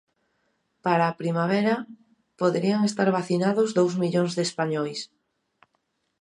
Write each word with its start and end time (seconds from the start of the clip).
Para 0.85 1.05
a 1.07 1.17
primavera, 1.21 1.75
poderían 2.41 2.81
estar 2.89 3.09
vacinados 3.17 3.69
dous 3.77 3.93
millóns 4.01 4.31
de 4.37 4.43
españois. 4.47 4.99